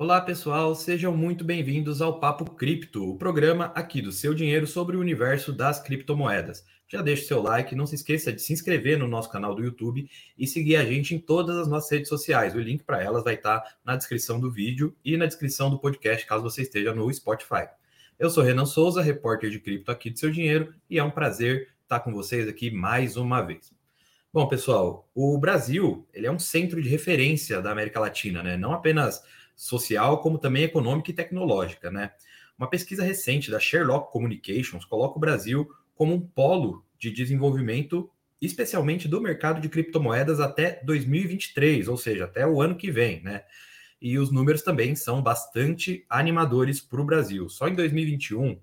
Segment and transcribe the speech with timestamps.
[0.00, 4.96] Olá, pessoal, sejam muito bem-vindos ao Papo Cripto, o programa aqui do seu dinheiro sobre
[4.96, 6.64] o universo das criptomoedas.
[6.88, 10.08] Já deixe seu like, não se esqueça de se inscrever no nosso canal do YouTube
[10.38, 12.54] e seguir a gente em todas as nossas redes sociais.
[12.54, 16.26] O link para elas vai estar na descrição do vídeo e na descrição do podcast,
[16.26, 17.68] caso você esteja no Spotify.
[18.18, 21.68] Eu sou Renan Souza, repórter de cripto aqui do seu dinheiro, e é um prazer
[21.82, 23.70] estar com vocês aqui mais uma vez.
[24.32, 28.56] Bom, pessoal, o Brasil ele é um centro de referência da América Latina, né?
[28.56, 29.22] Não apenas
[29.60, 32.12] social, como também econômica e tecnológica, né?
[32.56, 38.10] Uma pesquisa recente da Sherlock Communications coloca o Brasil como um polo de desenvolvimento,
[38.40, 43.44] especialmente do mercado de criptomoedas até 2023, ou seja, até o ano que vem, né?
[44.00, 47.46] E os números também são bastante animadores para o Brasil.
[47.50, 48.58] Só em 2021,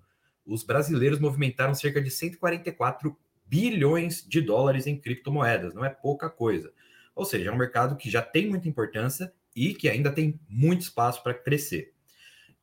[0.47, 6.73] os brasileiros movimentaram cerca de 144 bilhões de dólares em criptomoedas, não é pouca coisa.
[7.15, 10.81] Ou seja, é um mercado que já tem muita importância e que ainda tem muito
[10.81, 11.93] espaço para crescer.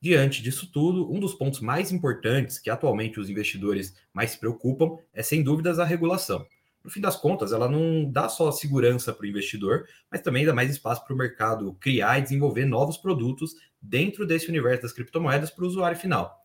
[0.00, 4.96] Diante disso tudo, um dos pontos mais importantes que atualmente os investidores mais se preocupam
[5.12, 6.46] é, sem dúvidas, a regulação.
[6.84, 10.52] No fim das contas, ela não dá só segurança para o investidor, mas também dá
[10.52, 15.50] mais espaço para o mercado criar e desenvolver novos produtos dentro desse universo das criptomoedas
[15.50, 16.38] para o usuário final.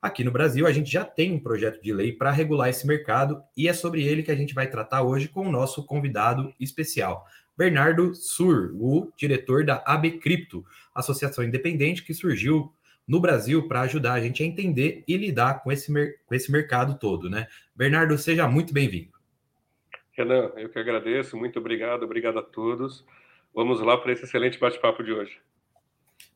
[0.00, 3.42] Aqui no Brasil, a gente já tem um projeto de lei para regular esse mercado
[3.54, 7.26] e é sobre ele que a gente vai tratar hoje com o nosso convidado especial,
[7.56, 12.72] Bernardo Sur, o diretor da AB Cripto, associação independente que surgiu
[13.06, 15.92] no Brasil para ajudar a gente a entender e lidar com esse,
[16.26, 17.46] com esse mercado todo, né?
[17.74, 19.12] Bernardo, seja muito bem-vindo.
[20.12, 23.04] Renan, eu que agradeço, muito obrigado, obrigado a todos.
[23.54, 25.38] Vamos lá para esse excelente bate-papo de hoje.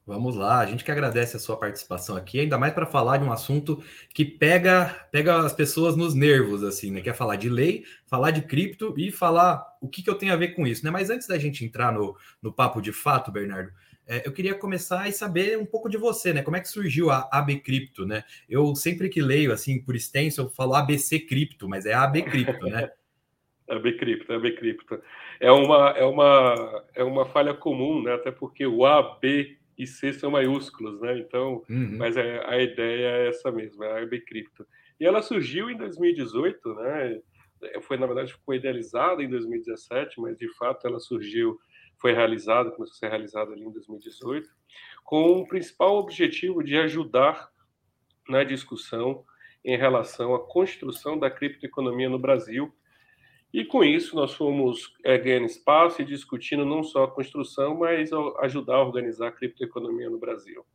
[0.06, 3.24] Vamos lá, a gente que agradece a sua participação aqui, ainda mais para falar de
[3.24, 7.00] um assunto que pega pega as pessoas nos nervos, assim, né?
[7.00, 10.36] Quer falar de lei, falar de cripto e falar o que, que eu tenho a
[10.36, 10.90] ver com isso, né?
[10.90, 13.72] Mas antes da gente entrar no, no papo de fato, Bernardo,
[14.06, 16.42] é, eu queria começar e saber um pouco de você, né?
[16.42, 18.24] Como é que surgiu a AB Cripto, né?
[18.46, 22.66] Eu sempre que leio, assim, por extenso, eu falo ABC Cripto, mas é AB Cripto,
[22.66, 22.90] né?
[23.70, 25.00] AB Cripto, AB Cripto.
[25.40, 28.12] É uma, é, uma, é uma falha comum, né?
[28.12, 31.18] Até porque o AB e C são maiúsculos, né?
[31.18, 31.96] Então, uhum.
[31.98, 34.66] mas a, é, a, ideia é essa mesma, é a AB Cripto.
[34.98, 37.20] E ela surgiu em 2018, né?
[37.62, 41.58] É, foi, na verdade, ficou idealizada em 2017, mas de fato ela surgiu,
[41.98, 44.48] foi realizada, começou a ser realizada ali em 2018,
[45.02, 47.50] com o principal objetivo de ajudar
[48.28, 49.24] na discussão
[49.64, 52.72] em relação à construção da criptoeconomia no Brasil
[53.54, 58.10] e com isso nós fomos é, ganhando espaço e discutindo não só a construção, mas
[58.40, 60.66] ajudar a organizar a criptoeconomia no Brasil.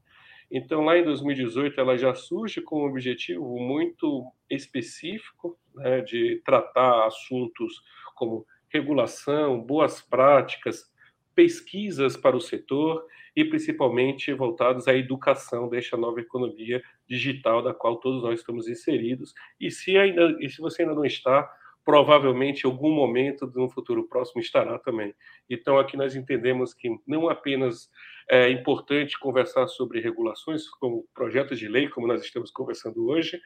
[0.50, 7.06] Então, lá em 2018, ela já surge com um objetivo muito específico né, de tratar
[7.06, 7.84] assuntos
[8.16, 10.90] como regulação, boas práticas,
[11.36, 17.98] pesquisas para o setor e principalmente voltados à educação desta nova economia digital da qual
[17.98, 19.34] todos nós estamos inseridos.
[19.60, 21.50] E se ainda, e se você ainda não está,
[21.90, 25.12] provavelmente em algum momento no futuro próximo estará também.
[25.50, 27.90] Então aqui nós entendemos que não apenas
[28.30, 33.42] é importante conversar sobre regulações, como projetos de lei, como nós estamos conversando hoje,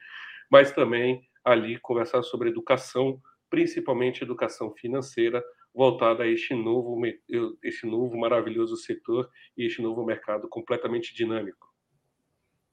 [0.50, 3.18] mas também ali conversar sobre educação,
[3.48, 5.42] principalmente educação financeira,
[5.74, 7.00] voltada a este novo,
[7.62, 9.26] este novo maravilhoso setor
[9.56, 11.72] e este novo mercado completamente dinâmico.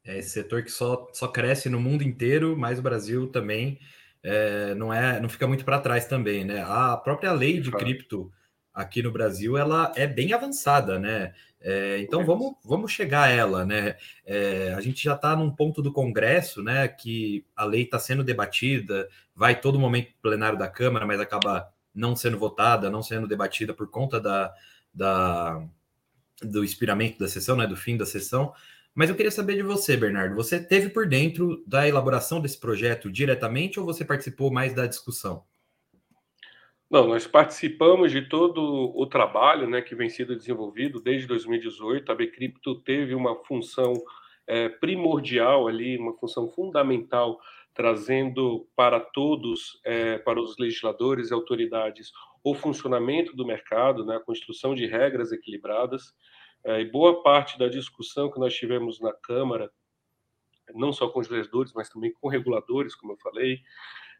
[0.04, 3.80] É esse setor que só, só cresce no mundo inteiro, mas o Brasil também
[4.24, 6.64] é, não é, não fica muito para trás também, né?
[6.68, 8.32] A própria lei de cripto
[8.74, 11.34] aqui no Brasil ela é bem avançada, né?
[11.60, 13.96] É, então vamos, vamos chegar a ela, né?
[14.26, 16.88] É, a gente já está num ponto do Congresso, né?
[16.88, 22.16] Que a lei está sendo debatida, vai todo momento plenário da Câmara, mas acaba não
[22.16, 24.54] sendo votada, não sendo debatida por conta da,
[24.94, 25.64] da
[26.42, 27.68] do expiramento da sessão, né?
[27.68, 28.54] Do fim da sessão.
[28.94, 30.36] Mas eu queria saber de você, Bernardo.
[30.36, 35.44] Você teve por dentro da elaboração desse projeto diretamente ou você participou mais da discussão?
[36.90, 42.12] Não, nós participamos de todo o trabalho né, que vem sendo desenvolvido desde 2018.
[42.12, 43.94] A Bcrypto teve uma função
[44.46, 47.40] é, primordial ali, uma função fundamental,
[47.74, 52.12] trazendo para todos, é, para os legisladores e autoridades,
[52.44, 56.14] o funcionamento do mercado, né, a construção de regras equilibradas.
[56.64, 59.72] É, e boa parte da discussão que nós tivemos na Câmara,
[60.74, 63.60] não só com os legisladores, mas também com reguladores, como eu falei,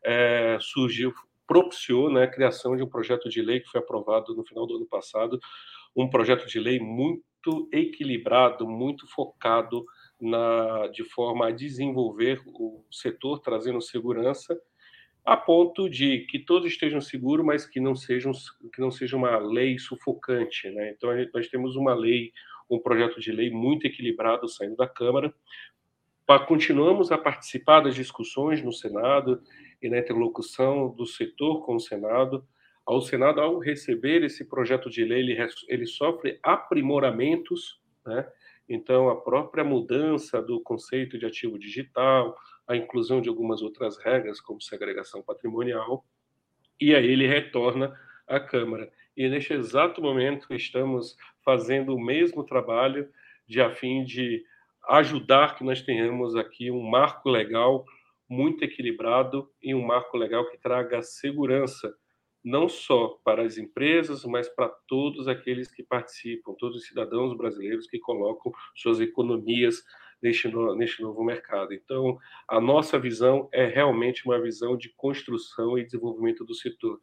[0.04, 1.14] é, surgiu,
[1.48, 4.78] propiciou né, a criação de um projeto de lei que foi aprovado no final do
[4.78, 5.40] ano passado,
[5.96, 9.86] um projeto de lei muito equilibrado, muito focado
[10.20, 14.60] na, de forma a desenvolver o setor, trazendo segurança
[15.24, 18.32] a ponto de que todos estejam seguros, mas que não sejam
[18.74, 20.92] que não seja uma lei sufocante, né?
[20.92, 22.32] Então nós temos uma lei,
[22.70, 25.34] um projeto de lei muito equilibrado saindo da Câmara.
[26.48, 29.42] Continuamos a participar das discussões no Senado
[29.82, 32.48] e na interlocução do setor com o Senado.
[32.86, 38.28] Ao Senado, ao receber esse projeto de lei, ele, ele sofre aprimoramentos, né?
[38.68, 42.38] Então, a própria mudança do conceito de ativo digital,
[42.72, 46.06] a inclusão de algumas outras regras, como segregação patrimonial,
[46.80, 47.94] e aí ele retorna
[48.28, 48.90] à Câmara.
[49.16, 53.10] E neste exato momento estamos fazendo o mesmo trabalho
[53.46, 54.44] de a fim de
[54.88, 57.86] ajudar que nós tenhamos aqui um marco legal
[58.28, 61.94] muito equilibrado e um marco legal que traga segurança
[62.44, 67.86] não só para as empresas, mas para todos aqueles que participam, todos os cidadãos brasileiros
[67.86, 69.84] que colocam suas economias
[70.22, 71.74] neste, neste novo mercado.
[71.74, 77.00] Então, a nossa visão é realmente uma visão de construção e desenvolvimento do setor.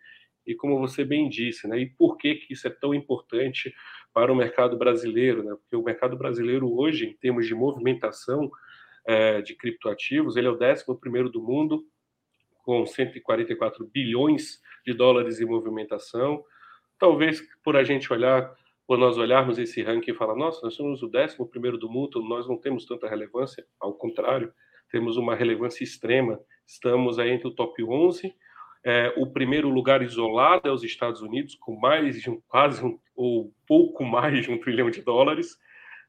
[0.47, 3.75] E como você bem disse, né, e por que, que isso é tão importante
[4.15, 5.43] para o mercado brasileiro?
[5.43, 5.55] Né?
[5.55, 8.51] Porque o mercado brasileiro hoje, em termos de movimentação
[9.07, 11.85] é, de criptoativos, ele é o 11 primeiro do mundo,
[12.63, 16.43] com 144 bilhões de dólares em movimentação.
[16.99, 18.51] Talvez por a gente olhar,
[18.89, 22.23] por nós olharmos esse ranking e falar, nossa, nós somos o 11 primeiro do mundo,
[22.23, 23.63] nós não temos tanta relevância.
[23.79, 24.51] Ao contrário,
[24.91, 26.41] temos uma relevância extrema.
[26.67, 28.35] Estamos aí entre o top 11.
[28.83, 32.99] É, o primeiro lugar isolado é os Estados Unidos, com mais de um, quase um,
[33.15, 35.59] ou pouco mais de um trilhão de dólares.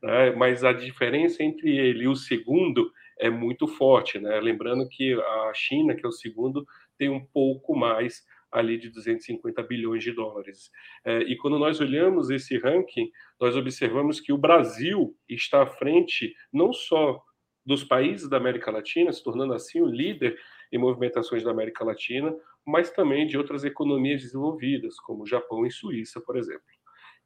[0.01, 0.31] Né?
[0.37, 2.89] Mas a diferença entre ele e o segundo
[3.19, 4.39] é muito forte, né?
[4.39, 6.65] Lembrando que a China, que é o segundo,
[6.97, 10.69] tem um pouco mais ali de 250 bilhões de dólares.
[11.05, 13.09] É, e quando nós olhamos esse ranking,
[13.39, 17.21] nós observamos que o Brasil está à frente não só
[17.65, 20.37] dos países da América Latina, se tornando assim o líder
[20.71, 22.35] em movimentações da América Latina,
[22.65, 26.63] mas também de outras economias desenvolvidas, como Japão e Suíça, por exemplo.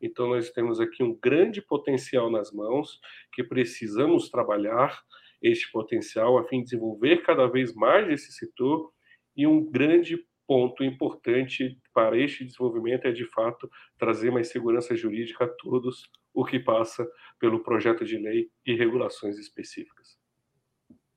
[0.01, 2.99] Então, nós temos aqui um grande potencial nas mãos
[3.31, 5.01] que precisamos trabalhar
[5.41, 8.91] este potencial a fim de desenvolver cada vez mais esse setor
[9.35, 10.17] e um grande
[10.53, 13.67] ponto importante para este desenvolvimento é de fato
[13.97, 17.07] trazer mais segurança jurídica a todos, o que passa
[17.39, 20.15] pelo projeto de lei e regulações específicas.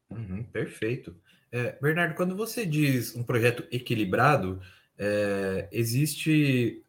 [0.08, 1.14] Uhum, perfeito.
[1.52, 4.58] É, Bernardo, quando você diz um projeto equilibrado,
[4.96, 6.82] é, existe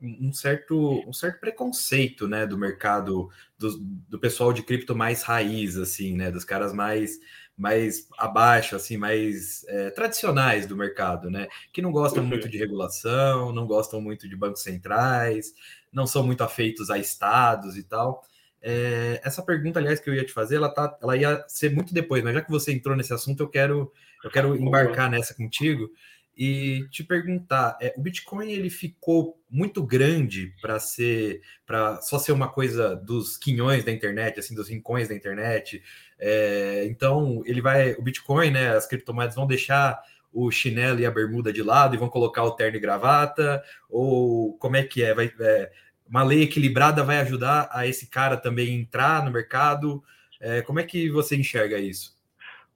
[0.00, 3.78] um certo, um certo preconceito, né, do mercado, do,
[4.08, 7.20] do pessoal de cripto mais raiz, assim, né, dos caras mais,
[7.56, 13.52] mais abaixo, assim, mais é, tradicionais do mercado, né, que não gostam muito de regulação,
[13.52, 15.52] não gostam muito de bancos centrais,
[15.92, 18.22] não são muito afeitos a estados e tal.
[18.60, 21.92] É, essa pergunta, aliás, que eu ia te fazer, ela, tá, ela ia ser muito
[21.92, 23.92] depois, mas já que você entrou nesse assunto, eu quero,
[24.24, 25.90] eu quero embarcar nessa contigo
[26.36, 32.32] e te perguntar, é, o Bitcoin ele ficou muito grande para ser, para só ser
[32.32, 35.82] uma coisa dos quinhões da internet, assim, dos rincões da internet.
[36.18, 40.00] É, então ele vai, o Bitcoin, né, as criptomoedas vão deixar
[40.32, 44.56] o chinelo e a bermuda de lado e vão colocar o terno e gravata, ou
[44.56, 45.14] como é que é?
[45.14, 45.70] Vai, é
[46.08, 50.02] uma lei equilibrada vai ajudar a esse cara também entrar no mercado?
[50.40, 52.16] É, como é que você enxerga isso?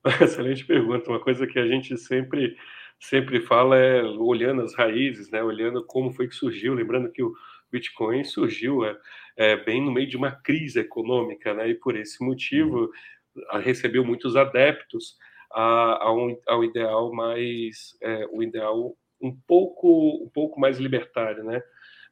[0.20, 2.56] Excelente pergunta, uma coisa que a gente sempre
[2.98, 5.42] sempre fala é olhando as raízes, né?
[5.42, 7.34] Olhando como foi que surgiu, lembrando que o
[7.70, 8.96] Bitcoin surgiu é,
[9.36, 11.68] é, bem no meio de uma crise econômica, né?
[11.68, 12.90] E por esse motivo
[13.34, 13.60] uhum.
[13.60, 15.16] recebeu muitos adeptos
[15.52, 21.44] a, a um, ao ideal mais, é, o ideal um pouco, um pouco mais libertário,
[21.44, 21.62] né?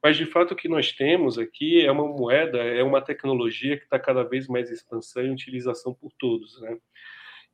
[0.02, 3.84] Mas de fato o que nós temos aqui é uma moeda, é uma tecnologia que
[3.84, 6.76] está cada vez mais expansão e utilização por todos, né?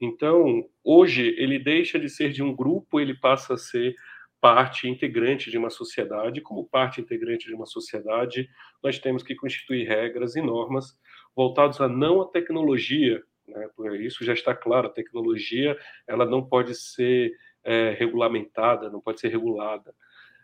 [0.00, 3.95] Então, hoje, ele deixa de ser de um grupo, ele passa a ser
[4.40, 6.40] parte integrante de uma sociedade.
[6.40, 8.49] Como parte integrante de uma sociedade,
[8.83, 10.99] nós temos que constituir regras e normas
[11.37, 13.23] voltados a não a tecnologia.
[13.47, 13.69] Né?
[14.00, 14.88] Isso já está claro.
[14.88, 15.76] A tecnologia
[16.07, 19.95] ela não pode ser é, regulamentada, não pode ser regulada.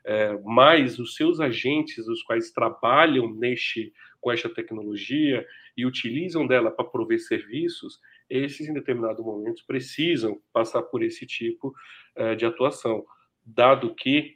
[0.08, 5.44] É, mas os seus agentes, os quais trabalham neste com esta tecnologia
[5.76, 11.74] e utilizam dela para prover serviços, esses, em determinados momentos, precisam passar por esse tipo
[12.14, 13.04] é, de atuação,
[13.44, 14.34] dado que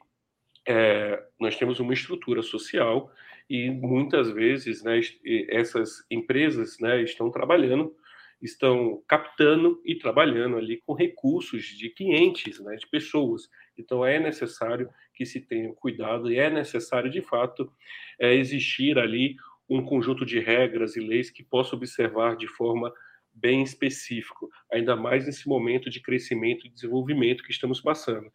[0.66, 3.10] é, nós temos uma estrutura social
[3.48, 5.00] e muitas vezes né,
[5.48, 7.94] essas empresas né, estão trabalhando,
[8.42, 13.48] estão captando e trabalhando ali com recursos de clientes, né, de pessoas.
[13.76, 17.70] Então é necessário que se tenha cuidado e é necessário, de fato,
[18.18, 19.36] é, existir ali
[19.68, 22.92] um conjunto de regras e leis que possa observar de forma
[23.32, 28.28] bem específico, ainda mais nesse momento de crescimento e desenvolvimento que estamos passando.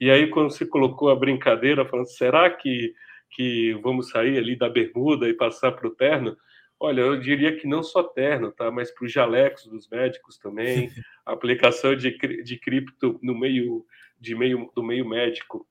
[0.00, 2.92] E aí, quando você colocou a brincadeira, falando, será que,
[3.30, 6.36] que vamos sair ali da bermuda e passar para o terno?
[6.84, 8.68] Olha, eu diria que não só terno, tá?
[8.68, 10.90] Mas para os jalecos dos médicos também,
[11.24, 12.10] a aplicação de,
[12.42, 13.86] de cripto no meio
[14.18, 15.64] de meio do meio médico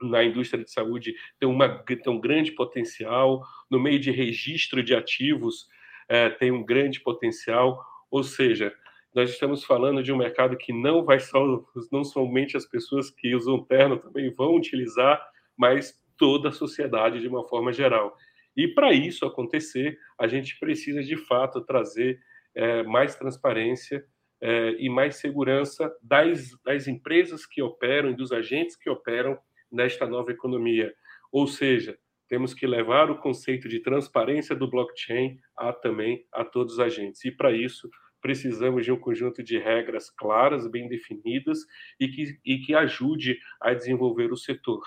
[0.00, 4.94] na indústria de saúde tem, uma, tem um grande potencial, no meio de registro de
[4.94, 5.66] ativos
[6.08, 8.72] é, tem um grande potencial, ou seja,
[9.12, 13.34] nós estamos falando de um mercado que não vai só, não somente as pessoas que
[13.34, 15.20] usam terno também vão utilizar,
[15.56, 18.16] mas toda a sociedade de uma forma geral.
[18.56, 22.20] E para isso acontecer, a gente precisa de fato trazer
[22.54, 24.04] é, mais transparência
[24.40, 29.38] é, e mais segurança das, das empresas que operam e dos agentes que operam
[29.70, 30.94] nesta nova economia.
[31.32, 36.74] Ou seja, temos que levar o conceito de transparência do blockchain a também a todos
[36.74, 37.24] os agentes.
[37.24, 41.58] E para isso, precisamos de um conjunto de regras claras, bem definidas
[42.00, 44.82] e que, e que ajude a desenvolver o setor.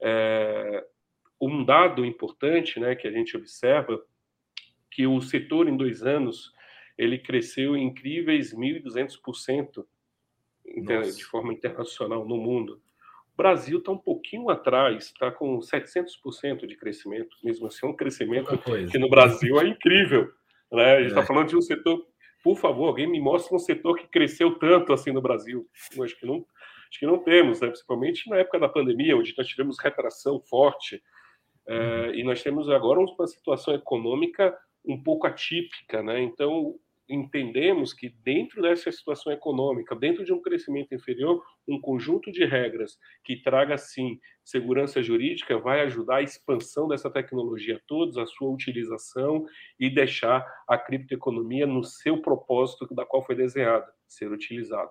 [0.00, 0.84] É,
[1.40, 4.02] um dado importante né, que a gente observa
[4.90, 6.52] que o setor em dois anos
[6.96, 9.84] ele cresceu em incríveis 1.200%
[11.14, 12.80] de forma internacional no mundo.
[13.34, 17.94] O Brasil está um pouquinho atrás, está com 700% de crescimento, mesmo assim, é um
[17.94, 18.58] crescimento
[18.90, 20.32] que no Brasil é incrível.
[20.72, 20.96] Né?
[20.96, 21.26] A gente está é.
[21.26, 22.02] falando de um setor,
[22.42, 25.68] por favor, alguém me mostra um setor que cresceu tanto assim no Brasil.
[25.94, 26.46] Eu acho que não,
[26.88, 27.68] acho que não temos, né?
[27.68, 31.02] principalmente na época da pandemia, onde nós tivemos retração forte,
[31.68, 36.20] é, e nós temos agora uma situação econômica um pouco atípica, né?
[36.22, 42.44] Então, entendemos que dentro dessa situação econômica, dentro de um crescimento inferior, um conjunto de
[42.44, 48.26] regras que traga sim segurança jurídica vai ajudar a expansão dessa tecnologia a todos, a
[48.26, 49.46] sua utilização
[49.78, 54.90] e deixar a criptoeconomia no seu propósito da qual foi desenhada, ser utilizada.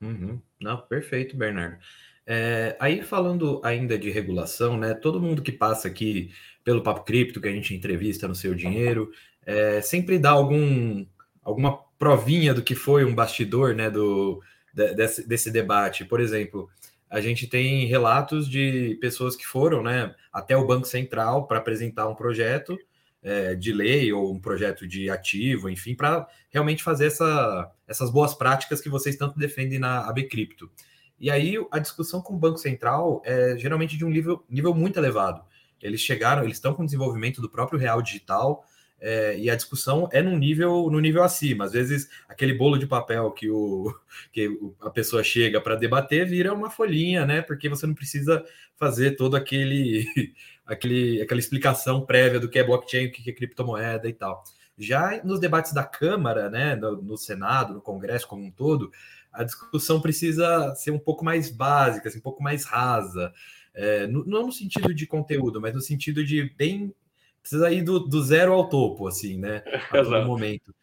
[0.00, 0.40] Uhum.
[0.60, 1.78] Não, perfeito, Bernardo.
[2.26, 4.94] É, aí falando ainda de regulação, né?
[4.94, 6.32] Todo mundo que passa aqui
[6.64, 9.10] pelo Papo Cripto, que a gente entrevista no Seu Dinheiro,
[9.44, 11.06] é, sempre dá algum,
[11.42, 13.88] alguma provinha do que foi um bastidor, né?
[13.88, 14.42] Do,
[14.74, 16.04] desse, desse debate.
[16.04, 16.68] Por exemplo,
[17.08, 20.14] a gente tem relatos de pessoas que foram, né?
[20.32, 22.76] Até o Banco Central para apresentar um projeto
[23.22, 28.34] é, de lei ou um projeto de ativo, enfim, para realmente fazer essa, essas boas
[28.34, 30.70] práticas que vocês tanto defendem na AB Cripto.
[31.18, 34.98] E aí a discussão com o Banco Central é geralmente de um nível, nível muito
[34.98, 35.42] elevado.
[35.80, 38.64] Eles chegaram, eles estão com o desenvolvimento do próprio real digital,
[38.98, 41.64] é, e a discussão é no nível no nível acima.
[41.66, 43.94] Às vezes, aquele bolo de papel que, o,
[44.32, 44.48] que
[44.80, 47.42] a pessoa chega para debater vira uma folhinha, né?
[47.42, 48.44] Porque você não precisa
[48.76, 50.06] fazer todo aquele,
[50.66, 54.42] aquele aquela explicação prévia do que é blockchain, o que é criptomoeda e tal.
[54.78, 58.90] Já nos debates da Câmara, né, no, no Senado, no Congresso como um todo,
[59.36, 63.32] a discussão precisa ser um pouco mais básica, assim, um pouco mais rasa.
[63.74, 66.94] É, no, não no sentido de conteúdo, mas no sentido de bem.
[67.40, 69.62] Precisa ir do, do zero ao topo, assim, né?
[69.92, 70.74] A todo momento.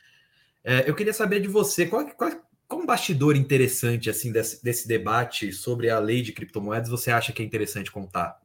[0.63, 2.31] É, eu queria saber de você, qual, qual,
[2.67, 7.33] qual um bastidor interessante assim desse, desse debate sobre a lei de criptomoedas você acha
[7.33, 8.39] que é interessante contar?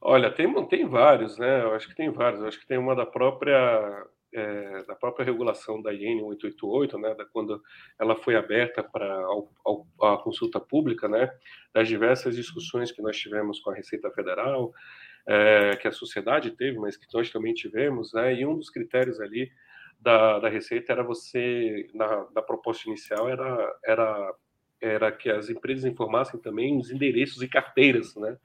[0.00, 1.62] Olha, tem, tem vários, né?
[1.62, 2.40] Eu acho que tem vários.
[2.42, 4.04] Eu acho que tem uma da própria
[4.34, 7.62] é, da própria regulação da IN 888, né, da, quando
[7.98, 9.24] ela foi aberta para
[10.02, 11.32] a consulta pública, né,
[11.72, 14.72] das diversas discussões que nós tivemos com a Receita Federal,
[15.26, 19.20] é, que a sociedade teve, mas que nós também tivemos, né, e um dos critérios
[19.20, 19.50] ali
[20.00, 24.34] da, da Receita era você, na, na proposta inicial, era, era,
[24.80, 28.36] era que as empresas informassem também os endereços e carteiras, né,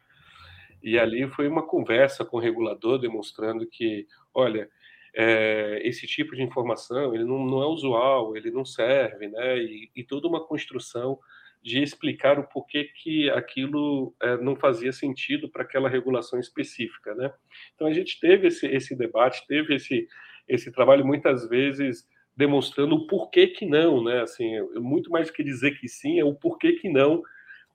[0.84, 4.69] e ali foi uma conversa com o regulador demonstrando que, olha,
[5.15, 9.57] é, esse tipo de informação ele não, não, é usual, ele não serve, né?
[9.59, 11.19] E, e, toda uma construção
[11.61, 17.33] de explicar o porquê que aquilo é, não fazia sentido para aquela regulação específica, né?
[17.75, 20.07] Então a gente teve esse, esse debate, teve esse,
[20.47, 24.21] esse trabalho muitas vezes demonstrando o porquê que não, né?
[24.21, 27.21] Assim, muito mais do que dizer que sim, é o porquê que não,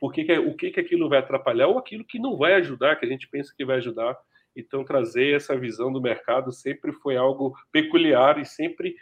[0.01, 3.05] porque que, o que que aquilo vai atrapalhar ou aquilo que não vai ajudar, que
[3.05, 4.17] a gente pensa que vai ajudar
[4.57, 8.97] então, trazer essa visão do mercado sempre foi algo peculiar e sempre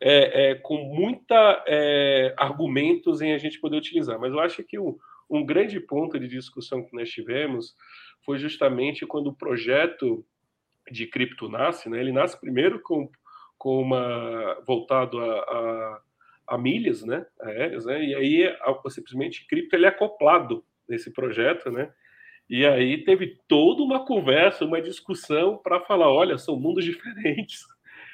[0.00, 4.18] é, é, com muita é, argumentos em a gente poder utilizar.
[4.18, 4.96] Mas eu acho que um,
[5.28, 7.74] um grande ponto de discussão que nós tivemos
[8.24, 10.24] foi justamente quando o projeto
[10.90, 12.00] de cripto nasce, né?
[12.00, 13.10] Ele nasce primeiro com,
[13.56, 16.00] com uma voltado a, a,
[16.48, 17.26] a milhas, né?
[17.40, 18.04] Aéreas, né?
[18.04, 18.56] E aí
[18.88, 21.90] simplesmente cripto ele é acoplado nesse projeto, né?
[22.48, 27.62] E aí teve toda uma conversa, uma discussão para falar: olha, são mundos diferentes.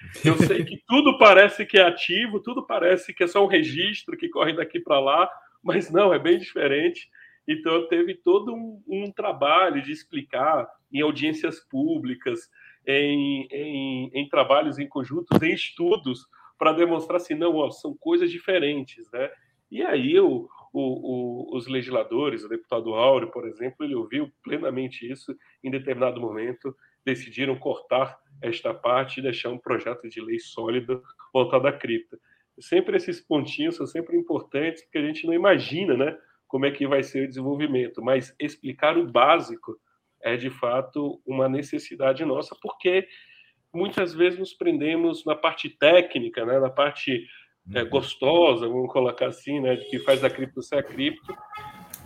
[0.25, 4.16] Eu sei que tudo parece que é ativo, tudo parece que é só um registro
[4.16, 5.30] que corre daqui para lá,
[5.62, 7.08] mas não, é bem diferente.
[7.46, 12.49] Então teve todo um, um trabalho de explicar em audiências públicas,
[12.87, 16.26] em, em, em trabalhos em conjuntos, em estudos,
[16.58, 19.30] para demonstrar assim, não, ó, são coisas diferentes, né?
[19.70, 25.10] E aí o, o, o, os legisladores, o deputado Áureo, por exemplo, ele ouviu plenamente
[25.10, 26.74] isso em determinado momento,
[27.04, 32.18] decidiram cortar esta parte e deixar um projeto de lei sólido voltado à cripta.
[32.58, 36.86] Sempre esses pontinhos são sempre importantes, porque a gente não imagina, né, como é que
[36.86, 39.78] vai ser o desenvolvimento, mas explicar o básico
[40.22, 43.08] é de fato uma necessidade nossa, porque
[43.72, 47.26] muitas vezes nos prendemos na parte técnica, né, na parte
[47.74, 51.34] é, gostosa, vamos colocar assim, né, que faz a cripto ser a cripto,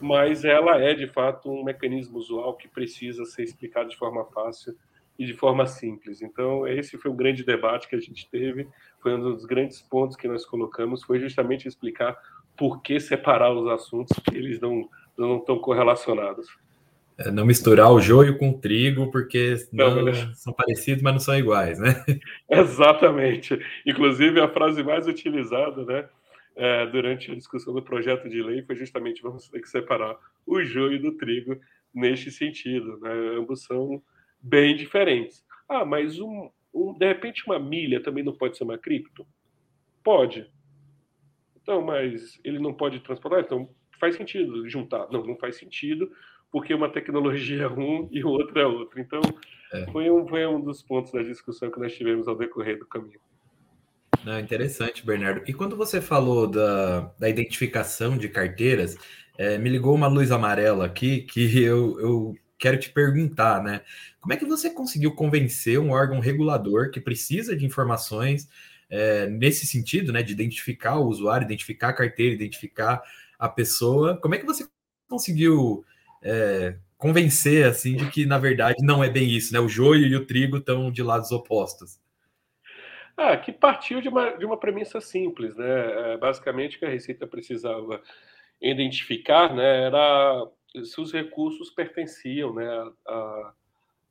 [0.00, 4.76] mas ela é de fato um mecanismo usual que precisa ser explicado de forma fácil
[5.18, 6.20] e de forma simples.
[6.20, 8.68] Então, esse foi o grande debate que a gente teve,
[9.00, 12.16] foi um dos grandes pontos que nós colocamos, foi justamente explicar
[12.56, 16.48] por que separar os assuntos, que eles não, não estão correlacionados.
[17.16, 21.20] É não misturar o joio com o trigo, porque não, não são parecidos, mas não
[21.20, 22.04] são iguais, né?
[22.50, 23.58] Exatamente.
[23.86, 26.08] Inclusive, a frase mais utilizada, né,
[26.56, 30.16] é, durante a discussão do projeto de lei foi justamente vamos ter que separar
[30.46, 31.58] o joio do trigo
[31.92, 33.12] neste sentido, né?
[33.38, 34.02] Ambos são
[34.40, 35.44] bem diferentes.
[35.68, 39.26] Ah, mas um, um, de repente uma milha também não pode ser uma cripto?
[40.02, 40.50] Pode.
[41.62, 43.40] Então, mas ele não pode transportar?
[43.40, 43.68] Então
[43.98, 45.08] faz sentido juntar.
[45.10, 46.10] Não, não faz sentido,
[46.54, 49.00] porque uma tecnologia é um e o outro é outro.
[49.00, 49.20] Então,
[49.72, 49.90] é.
[49.90, 53.18] Foi, um, foi um dos pontos da discussão que nós tivemos ao decorrer do caminho.
[54.24, 55.42] Não, interessante, Bernardo.
[55.48, 58.96] E quando você falou da, da identificação de carteiras,
[59.36, 63.80] é, me ligou uma luz amarela aqui que eu, eu quero te perguntar, né?
[64.20, 68.48] Como é que você conseguiu convencer um órgão regulador que precisa de informações
[68.88, 70.22] é, nesse sentido, né?
[70.22, 73.02] De identificar o usuário, identificar a carteira, identificar
[73.40, 74.16] a pessoa.
[74.18, 74.64] Como é que você
[75.08, 75.84] conseguiu
[76.24, 79.60] é, convencer assim de que na verdade não é bem isso, né?
[79.60, 82.00] O joio e o trigo estão de lados opostos.
[83.16, 86.14] Ah, que partiu de uma, de uma premissa simples, né?
[86.14, 88.02] É, basicamente que a Receita precisava
[88.60, 89.84] identificar, né?
[89.84, 90.48] Era
[90.82, 92.66] se os recursos pertenciam, né?
[93.06, 93.52] A,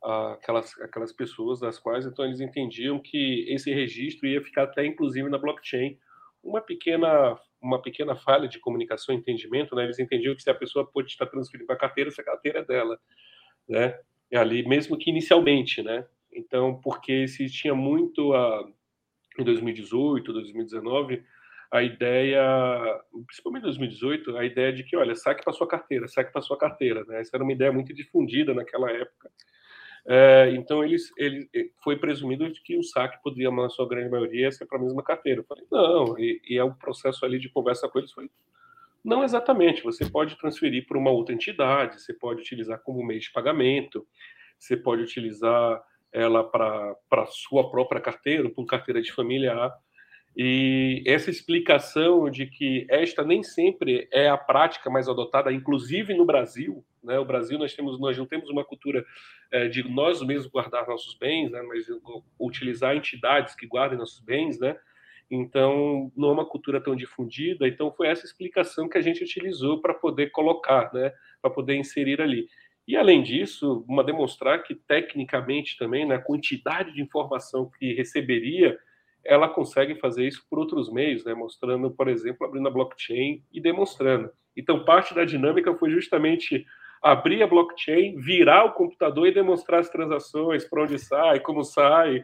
[0.03, 4.85] a, aquelas, aquelas pessoas das quais então eles entendiam que esse registro ia ficar até
[4.85, 5.97] inclusive na blockchain
[6.43, 9.85] uma pequena uma pequena falha de comunicação e entendimento, né?
[9.85, 12.59] Eles entendiam que se a pessoa pode estar transferindo para a carteira, se a carteira
[12.59, 12.99] é dela,
[13.67, 13.97] né?
[14.29, 16.05] É ali, mesmo que inicialmente, né?
[16.31, 18.69] Então, porque se tinha muito a,
[19.39, 21.23] em 2018, 2019,
[21.71, 22.43] a ideia,
[23.25, 26.57] principalmente em 2018, a ideia de que, olha, saque para sua carteira, saque para sua
[26.57, 27.21] carteira, né?
[27.21, 29.31] Essa era uma ideia muito difundida naquela época.
[30.05, 31.49] É, então, eles, ele,
[31.81, 35.01] foi presumido de que o saque poderia, na sua grande maioria, ser para a mesma
[35.01, 35.41] carteira.
[35.41, 38.11] Eu falei, não, e, e é um processo ali de conversa com eles.
[38.11, 38.29] Foi,
[39.03, 43.31] não exatamente, você pode transferir para uma outra entidade, você pode utilizar como meio de
[43.31, 44.05] pagamento,
[44.57, 49.73] você pode utilizar ela para sua própria carteira, para carteira de familiar.
[50.35, 56.25] E essa explicação de que esta nem sempre é a prática mais adotada, inclusive no
[56.25, 57.19] Brasil, né?
[57.19, 59.05] O Brasil nós temos nós não temos uma cultura
[59.51, 61.61] é, de nós mesmos guardar nossos bens, né?
[61.61, 61.85] Mas
[62.39, 64.75] utilizar entidades que guardem nossos bens, né?
[65.29, 67.67] Então não é uma cultura tão difundida.
[67.67, 71.13] Então foi essa explicação que a gente utilizou para poder colocar, né?
[71.41, 72.47] Para poder inserir ali.
[72.87, 78.77] E além disso, uma demonstrar que tecnicamente também, na né, quantidade de informação que receberia
[79.25, 81.33] ela consegue fazer isso por outros meios, né?
[81.33, 84.29] mostrando, por exemplo, abrindo a blockchain e demonstrando.
[84.55, 86.65] Então, parte da dinâmica foi justamente
[87.01, 92.23] abrir a blockchain, virar o computador e demonstrar as transações, para onde sai, como sai.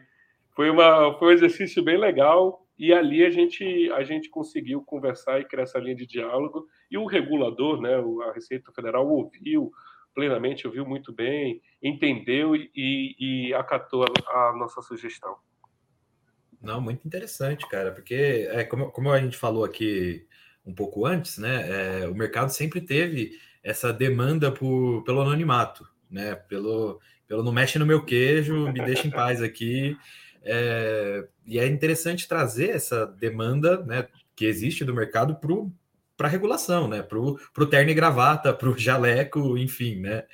[0.54, 5.38] Foi, uma, foi um exercício bem legal e ali a gente, a gente conseguiu conversar
[5.38, 7.94] e criar essa linha de diálogo e o regulador, né,
[8.26, 9.70] a Receita Federal ouviu
[10.14, 15.36] plenamente, ouviu muito bem, entendeu e, e acatou a, a nossa sugestão.
[16.60, 20.26] Não, muito interessante, cara, porque é, como, como a gente falou aqui
[20.64, 22.02] um pouco antes, né?
[22.02, 26.34] É, o mercado sempre teve essa demanda por, pelo anonimato, né?
[26.34, 29.96] Pelo, pelo não mexe no meu queijo, me deixa em paz aqui.
[30.42, 35.38] É, e é interessante trazer essa demanda né, que existe do mercado
[36.16, 37.02] para a regulação, né?
[37.02, 40.24] Para o terno e gravata, para o jaleco, enfim, né?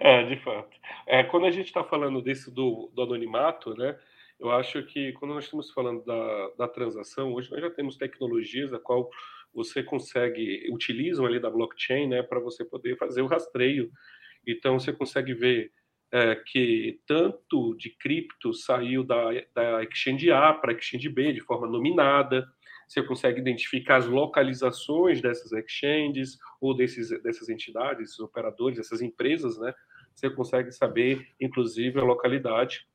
[0.00, 0.76] É, de fato.
[1.06, 3.96] É, quando a gente está falando desse do, do anonimato, né?
[4.38, 8.72] Eu acho que quando nós estamos falando da, da transação, hoje nós já temos tecnologias
[8.72, 9.10] a qual
[9.52, 13.90] você consegue, utilizam ali da blockchain, né, para você poder fazer o rastreio.
[14.46, 15.72] Então, você consegue ver
[16.12, 19.24] é, que tanto de cripto saiu da,
[19.54, 22.46] da Exchange A para Exchange B de forma nominada,
[22.86, 29.58] você consegue identificar as localizações dessas exchanges ou desses, dessas entidades, esses operadores, essas empresas,
[29.58, 29.74] né?
[30.14, 32.86] você consegue saber, inclusive, a localidade.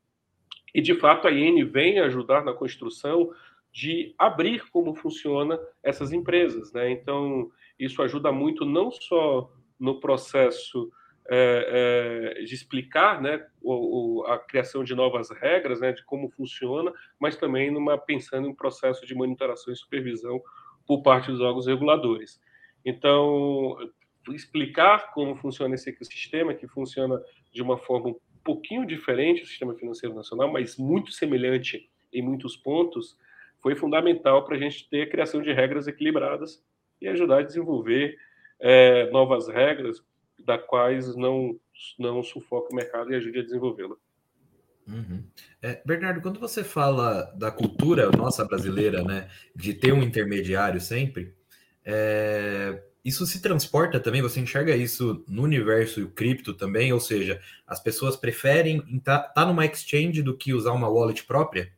[0.73, 3.31] E, de fato, a IN vem ajudar na construção
[3.71, 6.71] de abrir como funciona essas empresas.
[6.73, 6.91] Né?
[6.91, 10.91] Então, isso ajuda muito não só no processo
[11.29, 16.29] é, é, de explicar né, o, o, a criação de novas regras, né, de como
[16.29, 20.41] funciona, mas também numa, pensando em um processo de monitoração e supervisão
[20.86, 22.41] por parte dos órgãos reguladores.
[22.86, 23.77] Então,
[24.31, 30.15] explicar como funciona esse ecossistema, que funciona de uma forma pouquinho diferente do sistema financeiro
[30.15, 33.17] nacional, mas muito semelhante em muitos pontos,
[33.62, 36.63] foi fundamental para a gente ter a criação de regras equilibradas
[37.01, 38.17] e ajudar a desenvolver
[38.60, 40.03] é, novas regras
[40.38, 41.60] da quais não
[41.97, 43.99] não sufoque o mercado e ajude a desenvolvê-lo.
[44.88, 45.23] Uhum.
[45.62, 51.34] É, Bernardo, quando você fala da cultura nossa brasileira, né, de ter um intermediário sempre,
[51.86, 57.82] é, isso se transporta também, você enxerga isso no universo cripto também, ou seja, as
[57.82, 61.72] pessoas preferem estar tá, numa exchange do que usar uma wallet própria?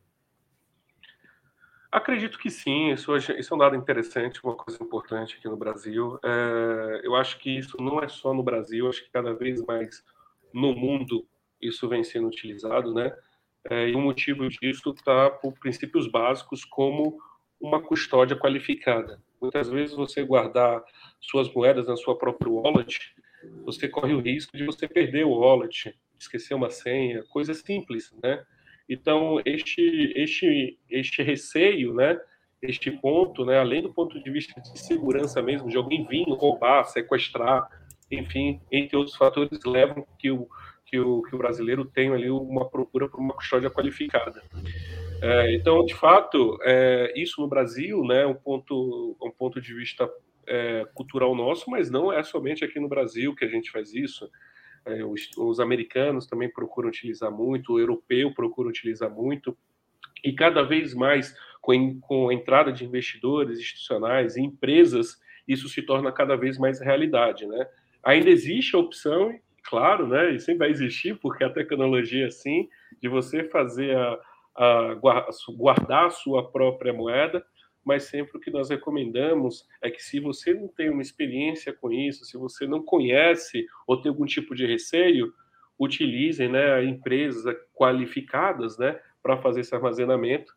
[1.91, 6.19] Acredito que sim, isso, isso é um dado interessante, uma coisa importante aqui no Brasil.
[6.23, 10.03] É, eu acho que isso não é só no Brasil, acho que cada vez mais
[10.53, 11.25] no mundo
[11.61, 13.15] isso vem sendo utilizado, né?
[13.69, 17.17] É, e o motivo disso está por princípios básicos, como
[17.59, 19.21] uma custódia qualificada.
[19.45, 20.83] Muitas vezes você guardar
[21.19, 23.13] suas moedas na sua própria wallet,
[23.63, 28.43] você corre o risco de você perder o wallet, esquecer uma senha, coisa simples, né?
[28.87, 32.19] Então, este, este, este receio, né,
[32.61, 36.85] este ponto, né, além do ponto de vista de segurança mesmo, de alguém vir roubar,
[36.85, 37.67] sequestrar,
[38.11, 40.47] enfim, entre outros fatores, levam que o,
[40.85, 44.43] que o, que o brasileiro tenha ali uma procura por uma custódia qualificada.
[45.21, 49.73] É, então, de fato, é, isso no Brasil né, é um ponto, um ponto de
[49.73, 50.09] vista
[50.47, 54.29] é, cultural nosso, mas não é somente aqui no Brasil que a gente faz isso.
[54.85, 59.57] É, os, os, americanos também procuram utilizar muito, o europeu procura utilizar muito,
[60.23, 65.81] e cada vez mais, com, com a entrada de investidores institucionais e empresas, isso se
[65.81, 67.47] torna cada vez mais realidade.
[67.47, 67.67] Né?
[68.03, 72.69] Ainda existe a opção, claro, né, e sempre vai existir, porque a tecnologia é assim,
[73.01, 74.19] de você fazer a,
[74.55, 74.95] a
[75.55, 77.45] guardar a sua própria moeda,
[77.83, 81.91] mas sempre o que nós recomendamos é que se você não tem uma experiência com
[81.91, 85.31] isso, se você não conhece ou tem algum tipo de receio,
[85.79, 90.53] utilizem né, empresas qualificadas né, para fazer esse armazenamento,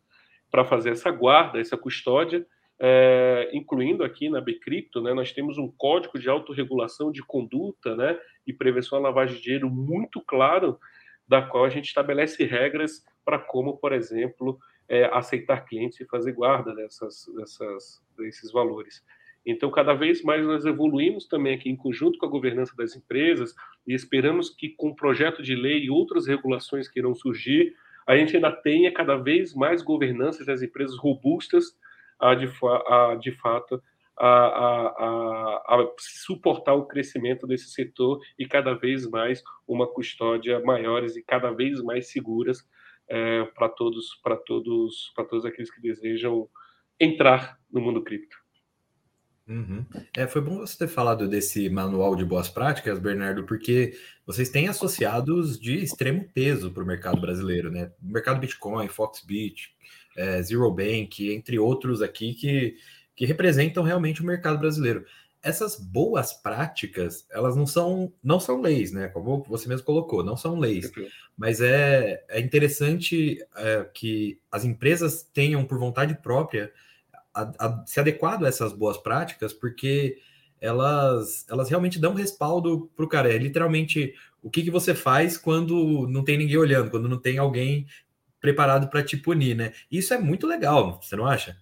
[0.50, 2.46] para fazer essa guarda, essa custódia,
[2.80, 8.18] é, incluindo aqui na Bcrypto, né, nós temos um código de autorregulação de conduta né,
[8.46, 10.78] e prevenção à lavagem de dinheiro muito claro,
[11.28, 16.32] da qual a gente estabelece regras para como, por exemplo, é, aceitar clientes e fazer
[16.32, 19.04] guarda dessas, dessas, desses valores.
[19.44, 23.54] Então, cada vez mais nós evoluímos também aqui em conjunto com a governança das empresas
[23.86, 27.74] e esperamos que com o projeto de lei e outras regulações que irão surgir,
[28.06, 31.76] a gente ainda tenha cada vez mais governanças das empresas robustas
[32.18, 32.46] a, de,
[32.88, 33.82] a, de fato,
[34.18, 41.16] a, a, a, suportar o crescimento desse setor e cada vez mais uma custódia maiores
[41.16, 42.66] e cada vez mais seguras
[43.08, 46.48] é, para todos, para todos, para todos aqueles que desejam
[47.00, 48.36] entrar no mundo cripto.
[49.48, 49.86] Uhum.
[50.14, 53.94] É, foi bom você ter falado desse manual de boas práticas, Bernardo, porque
[54.26, 57.90] vocês têm associados de extremo peso para o mercado brasileiro, né?
[58.02, 59.74] Mercado Bitcoin, Foxbit,
[60.14, 62.76] é, Zero Bank, entre outros aqui que,
[63.18, 65.04] que representam realmente o mercado brasileiro
[65.42, 69.08] essas boas práticas, elas não são, não são leis, né?
[69.08, 70.90] Como você mesmo colocou, não são leis.
[71.36, 76.72] Mas é, é interessante é, que as empresas tenham, por vontade própria,
[77.32, 80.18] a, a, se adequado a essas boas práticas, porque
[80.60, 83.32] elas, elas realmente dão respaldo para o cara.
[83.32, 87.38] É literalmente o que, que você faz quando não tem ninguém olhando, quando não tem
[87.38, 87.86] alguém
[88.40, 89.72] preparado para te punir, né?
[89.90, 91.56] Isso é muito legal, você não acha?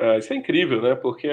[0.00, 0.94] É, isso é incrível, né?
[0.94, 1.28] Porque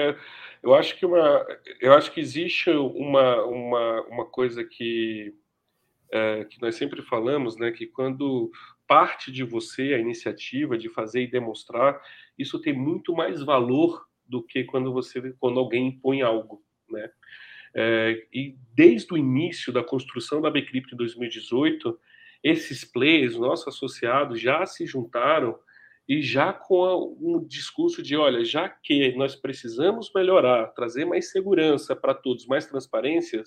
[0.62, 1.46] eu acho que uma,
[1.80, 5.34] eu acho que existe uma, uma, uma coisa que
[6.12, 7.70] é, que nós sempre falamos, né?
[7.72, 8.50] Que quando
[8.86, 11.98] parte de você a iniciativa de fazer e demonstrar,
[12.38, 17.10] isso tem muito mais valor do que quando você quando alguém impõe algo, né?
[17.74, 21.98] É, e desde o início da construção da Bcrypto em 2018,
[22.44, 25.58] esses players, nossos associados, já se juntaram
[26.08, 31.94] e já com um discurso de, olha, já que nós precisamos melhorar, trazer mais segurança
[31.94, 33.44] para todos, mais transparência,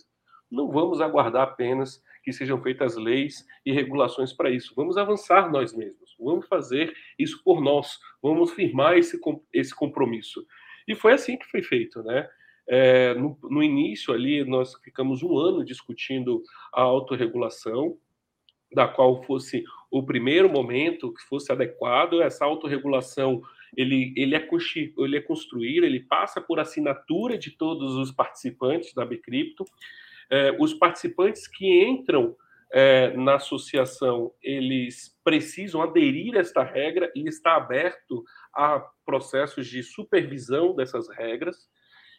[0.50, 4.74] não vamos aguardar apenas que sejam feitas leis e regulações para isso.
[4.76, 9.20] Vamos avançar nós mesmos, vamos fazer isso por nós, vamos firmar esse,
[9.52, 10.46] esse compromisso.
[10.88, 12.30] E foi assim que foi feito, né?
[12.68, 17.98] É, no, no, início ali, nós ficamos um ano discutindo a autorregulação,
[18.72, 22.22] da qual fosse o primeiro momento que fosse adequado.
[22.22, 23.42] Essa autorregulação
[23.76, 24.48] ele, ele, é,
[24.98, 29.66] ele é construído, ele passa por assinatura de todos os participantes da Bicrypto.
[30.30, 32.36] É, os participantes que entram
[32.72, 38.24] é, na associação, eles precisam aderir a esta regra e está aberto
[38.54, 41.70] a processos de supervisão dessas regras.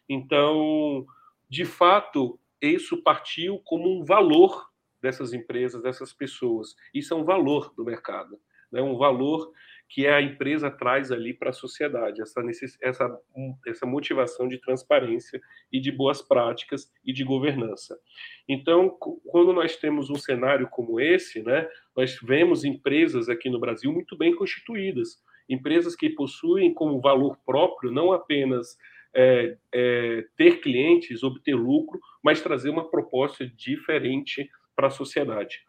[0.07, 1.05] Então,
[1.49, 4.72] de fato, isso partiu como um valor
[5.03, 6.75] dessas empresas, dessas pessoas.
[6.93, 8.39] Isso é um valor do mercado,
[8.71, 8.81] né?
[8.81, 9.51] um valor
[9.89, 12.41] que a empresa traz ali para a sociedade, essa,
[12.81, 13.19] essa,
[13.67, 15.39] essa motivação de transparência
[15.71, 17.99] e de boas práticas e de governança.
[18.47, 18.89] Então,
[19.27, 24.17] quando nós temos um cenário como esse, né, nós vemos empresas aqui no Brasil muito
[24.17, 28.77] bem constituídas, empresas que possuem como valor próprio não apenas
[29.15, 35.61] é, é, ter clientes, obter lucro, mas trazer uma proposta diferente para a sociedade.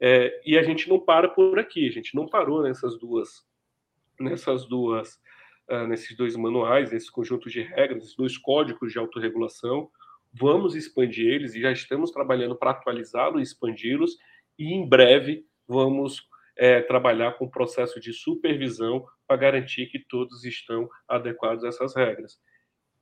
[0.00, 3.44] É, e a gente não para por aqui, a gente não parou nessas duas
[4.22, 5.20] nessas duas,
[5.70, 9.90] uh, nesses dois manuais, nesse conjunto de regras, esses dois códigos de autorregulação.
[10.32, 14.16] Vamos expandir eles e já estamos trabalhando para atualizá-los e expandi-los.
[14.58, 20.44] E em breve vamos é, trabalhar com o processo de supervisão para garantir que todos
[20.44, 22.38] estão adequados a essas regras.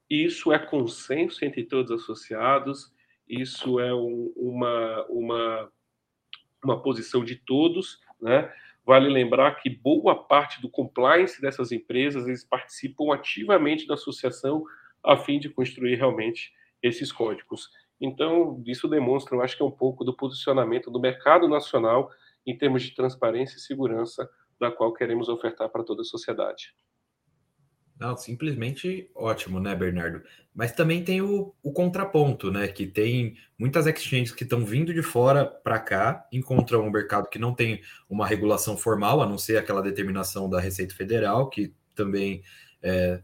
[0.09, 2.93] Isso é consenso entre todos os associados,
[3.31, 5.73] isso é um, uma, uma,
[6.65, 8.53] uma posição de todos, né?
[8.85, 14.65] Vale lembrar que boa parte do compliance dessas empresas eles participam ativamente da associação
[15.05, 17.69] a fim de construir realmente esses códigos.
[18.01, 22.11] Então, isso demonstra, eu acho que é um pouco do posicionamento do mercado nacional
[22.47, 26.75] em termos de transparência e segurança, da qual queremos ofertar para toda a sociedade.
[28.01, 30.23] Não, simplesmente ótimo, né, Bernardo?
[30.55, 32.67] Mas também tem o, o contraponto, né?
[32.67, 37.39] Que tem muitas exchanges que estão vindo de fora para cá, encontram um mercado que
[37.39, 42.43] não tem uma regulação formal, a não ser aquela determinação da Receita Federal, que também
[42.83, 43.21] é,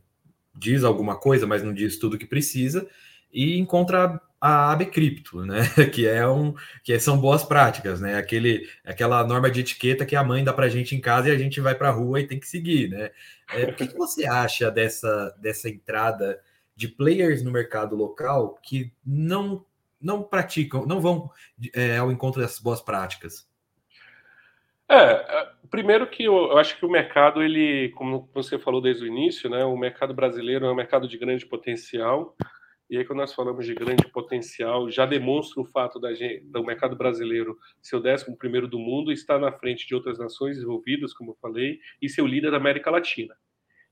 [0.54, 2.86] diz alguma coisa, mas não diz tudo que precisa,
[3.32, 5.60] e encontra a AB Cripto, né?
[5.92, 8.16] Que é um que são boas práticas, né?
[8.16, 11.32] Aquele aquela norma de etiqueta que a mãe dá para a gente em casa e
[11.32, 13.10] a gente vai para a rua e tem que seguir, né?
[13.52, 16.40] É, o que, que, você acha dessa dessa entrada
[16.74, 19.64] de players no mercado local que não
[20.00, 21.30] não praticam, não vão
[21.74, 23.48] é, ao encontro dessas boas práticas?
[24.88, 29.04] É, é primeiro que eu, eu acho que o mercado ele, como você falou desde
[29.04, 29.64] o início, né?
[29.64, 32.36] O mercado brasileiro é um mercado de grande potencial.
[32.88, 36.62] E aí, quando nós falamos de grande potencial, já demonstra o fato da gente, do
[36.62, 41.12] mercado brasileiro ser o 11 primeiro do mundo, estar na frente de outras nações desenvolvidas,
[41.12, 43.36] como eu falei, e ser o líder da América Latina.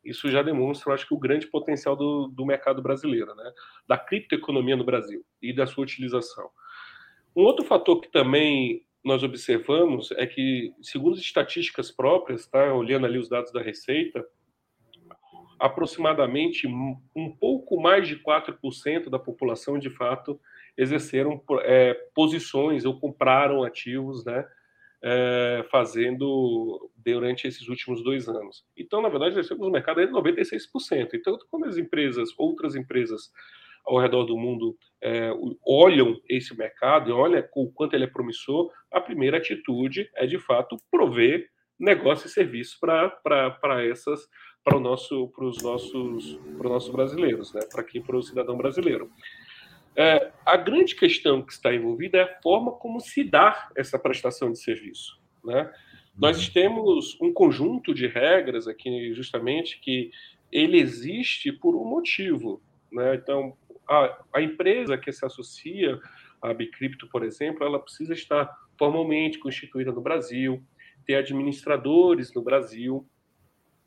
[0.04, 3.52] Isso já demonstra, eu acho que, o grande potencial do, do mercado brasileiro, né?
[3.88, 6.50] da criptoeconomia no Brasil e da sua utilização.
[7.34, 13.06] Um outro fator que também nós observamos é que, segundo as estatísticas próprias, tá, olhando
[13.06, 14.24] ali os dados da Receita,
[15.64, 20.38] aproximadamente um pouco mais de 4% da população, de fato,
[20.76, 24.46] exerceram é, posições ou compraram ativos, né,
[25.02, 28.62] é, fazendo durante esses últimos dois anos.
[28.76, 31.14] Então, na verdade, nós temos um mercado de 96%.
[31.14, 33.32] Então, quando as empresas, outras empresas
[33.86, 35.30] ao redor do mundo é,
[35.66, 40.38] olham esse mercado e olham o quanto ele é promissor, a primeira atitude é, de
[40.38, 41.48] fato, prover
[41.78, 44.28] negócio e serviço para essas
[44.64, 47.60] para o nosso, para os nossos, para os nossos brasileiros, né?
[47.70, 49.10] Para aqui, para o cidadão brasileiro.
[49.94, 54.50] É, a grande questão que está envolvida é a forma como se dá essa prestação
[54.50, 55.70] de serviço, né?
[56.16, 56.52] Nós uhum.
[56.52, 60.10] temos um conjunto de regras aqui, justamente, que
[60.50, 63.16] ele existe por um motivo, né?
[63.16, 63.56] Então,
[63.88, 66.00] a, a empresa que se associa
[66.40, 70.62] à Bicrypto, por exemplo, ela precisa estar formalmente constituída no Brasil,
[71.04, 73.06] ter administradores no Brasil,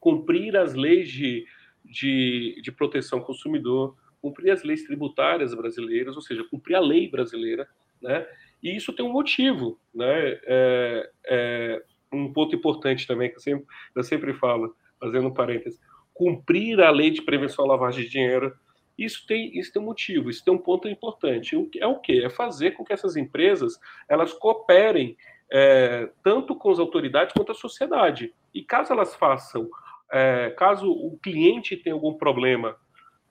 [0.08, 1.46] cumprir as leis de,
[1.84, 7.10] de, de proteção ao consumidor, cumprir as leis tributárias brasileiras, ou seja, cumprir a lei
[7.10, 7.67] brasileira,
[8.02, 8.26] né?
[8.63, 10.39] E isso tem um motivo, né?
[10.46, 15.78] É, é um ponto importante também que eu sempre, eu sempre falo, fazendo um parênteses,
[16.13, 18.56] cumprir a lei de prevenção à lavagem de dinheiro,
[18.98, 21.54] isso tem, isso tem um motivo, isso tem um ponto importante.
[21.82, 22.24] É o que?
[22.24, 25.17] É fazer com que essas empresas elas cooperem
[25.52, 28.34] é, tanto com as autoridades quanto a sociedade.
[28.54, 29.70] E caso elas façam,
[30.12, 32.76] é, caso o cliente tenha algum problema,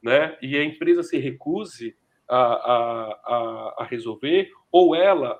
[0.02, 1.96] né, e a empresa se recuse
[2.28, 5.38] a, a, a, resolver, ou ela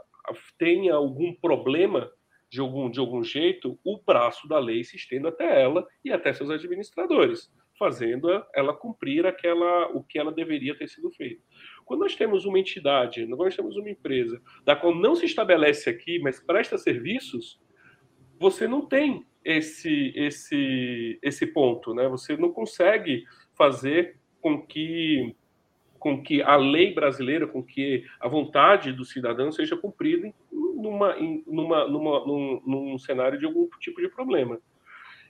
[0.58, 2.10] tenha algum problema
[2.48, 6.32] de algum, de algum jeito, o braço da lei se estenda até ela e até
[6.32, 7.52] seus administradores.
[7.78, 11.42] fazendo ela cumprir aquela o que ela deveria ter sido feito.
[11.84, 16.18] Quando nós temos uma entidade, nós temos uma empresa da qual não se estabelece aqui,
[16.20, 17.60] mas presta serviços,
[18.38, 22.08] você não tem esse esse esse ponto, né?
[22.08, 25.34] Você não consegue fazer com que
[25.98, 31.88] com que a lei brasileira, com que a vontade do cidadão seja cumprida numa, numa,
[31.88, 34.60] numa, num, num cenário de algum tipo de problema.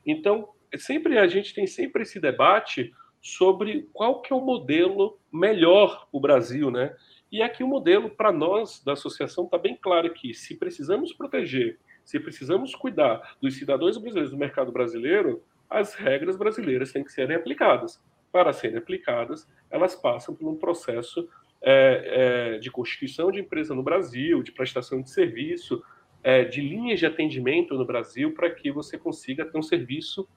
[0.05, 6.09] Então, sempre a gente tem sempre esse debate sobre qual que é o modelo melhor
[6.11, 6.95] para o Brasil, né?
[7.31, 11.79] E aqui o modelo para nós da associação está bem claro que se precisamos proteger,
[12.07, 17.37] se precisamos cuidar dos cidadãos brasileiros do mercado brasileiro, as regras brasileiras têm que serem
[17.37, 18.01] aplicadas.
[18.31, 21.29] Para serem aplicadas, elas passam por um processo
[21.61, 25.83] é, é, de constituição de empresa no Brasil, de prestação de serviço,
[26.23, 30.29] é, de linhas de atendimento no Brasil, para que você consiga ter um serviço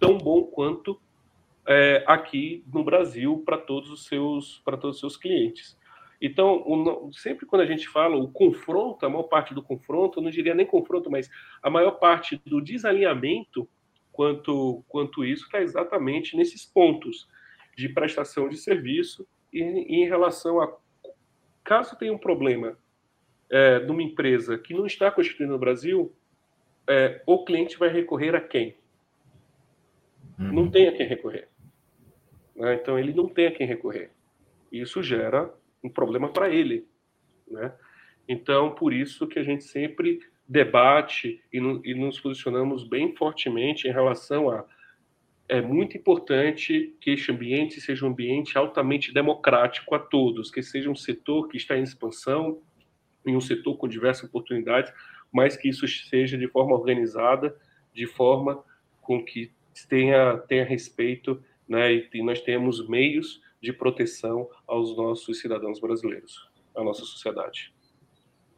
[0.00, 0.98] tão bom quanto
[1.66, 5.76] é, aqui no Brasil para todos os seus para todos os seus clientes.
[6.20, 10.22] Então, o, sempre quando a gente fala o confronto, a maior parte do confronto, eu
[10.22, 11.30] não diria nem confronto, mas
[11.62, 13.68] a maior parte do desalinhamento
[14.12, 17.28] quanto quanto isso está exatamente nesses pontos
[17.76, 20.76] de prestação de serviço e, e em relação a
[21.62, 22.76] caso tenha um problema
[23.50, 26.12] é, numa empresa que não está constituída no Brasil,
[26.88, 28.76] é, o cliente vai recorrer a quem?
[30.38, 30.52] Uhum.
[30.52, 31.48] Não tem a quem recorrer.
[32.56, 32.74] Né?
[32.74, 34.10] Então ele não tem a quem recorrer.
[34.72, 35.52] Isso gera
[35.82, 36.86] um problema para ele,
[37.46, 37.72] né?
[38.28, 43.86] Então por isso que a gente sempre debate e, no, e nos posicionamos bem fortemente
[43.86, 44.64] em relação a
[45.48, 50.90] é muito importante que este ambiente seja um ambiente altamente democrático a todos, que seja
[50.90, 52.60] um setor que está em expansão,
[53.26, 54.92] em um setor com diversas oportunidades,
[55.32, 57.56] mas que isso seja de forma organizada,
[57.94, 58.62] de forma
[59.00, 59.50] com que
[59.88, 66.82] tenha, tenha respeito né, e nós temos meios de proteção aos nossos cidadãos brasileiros, à
[66.82, 67.72] nossa sociedade.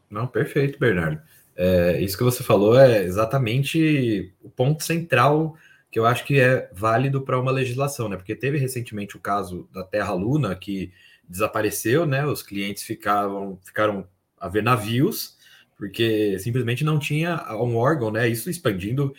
[0.08, 1.20] Não, perfeito, Bernardo.
[1.56, 5.56] É, isso que você falou é exatamente o ponto central
[5.90, 8.16] que eu acho que é válido para uma legislação, né?
[8.16, 10.92] Porque teve recentemente o caso da Terra Luna que
[11.28, 12.24] desapareceu, né?
[12.24, 14.06] Os clientes ficavam, ficaram
[14.38, 15.36] a ver navios,
[15.76, 18.28] porque simplesmente não tinha um órgão, né?
[18.28, 19.12] Isso expandindo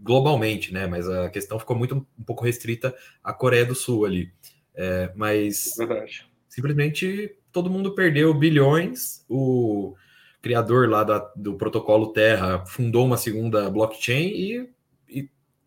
[0.00, 0.86] globalmente, né?
[0.86, 4.32] Mas a questão ficou muito um pouco restrita à Coreia do Sul ali.
[4.74, 6.26] É, mas Verdade.
[6.48, 9.24] simplesmente todo mundo perdeu bilhões.
[9.28, 9.94] O
[10.40, 14.72] criador lá da, do protocolo Terra fundou uma segunda blockchain e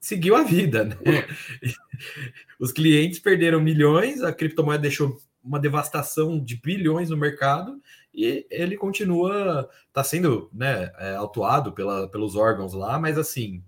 [0.06, 0.96] seguiu a vida, né?
[2.60, 7.82] Os clientes perderam milhões, a criptomoeda deixou uma devastação de bilhões no mercado
[8.14, 13.64] e ele continua, está sendo né, é, autuado pela, pelos órgãos lá, mas assim,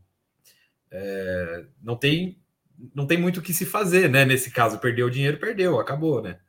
[0.92, 2.38] é, não tem
[2.96, 4.26] não tem muito o que se fazer, né?
[4.26, 6.40] Nesse caso, perdeu o dinheiro, perdeu, acabou, né?